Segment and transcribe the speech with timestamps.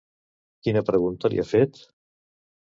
[0.67, 1.85] Quina pregunta li ha fet?